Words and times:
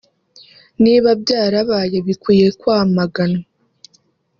“Niba 0.83 1.09
byarabaye 1.21 1.97
bikwiye 2.07 2.47
kwamaganwa” 2.59 3.45